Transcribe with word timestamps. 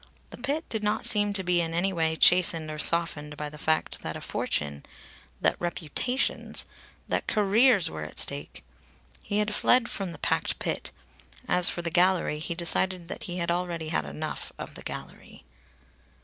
The 0.31 0.37
pit 0.37 0.67
did 0.67 0.81
not 0.83 1.05
seem 1.05 1.31
to 1.33 1.43
be 1.43 1.61
in 1.61 1.75
any 1.75 1.93
way 1.93 2.15
chastened 2.15 2.71
or 2.71 2.79
softened 2.79 3.37
by 3.37 3.49
the 3.49 3.59
fact 3.59 3.99
that 4.01 4.15
a 4.15 4.19
fortune, 4.21 4.83
that 5.39 5.55
reputations, 5.59 6.65
that 7.07 7.27
careers 7.27 7.87
were 7.87 8.01
at 8.01 8.17
stake. 8.17 8.63
He 9.21 9.37
had 9.37 9.53
fled 9.53 9.89
from 9.89 10.11
the 10.11 10.17
packed 10.17 10.57
pit. 10.57 10.89
(As 11.47 11.69
for 11.69 11.83
the 11.83 11.91
gallery, 11.91 12.39
he 12.39 12.55
decided 12.55 13.09
that 13.09 13.25
he 13.25 13.37
had 13.37 13.51
already 13.51 13.89
had 13.89 14.05
enough 14.05 14.51
of 14.57 14.73
the 14.73 14.81
gallery.) 14.81 15.43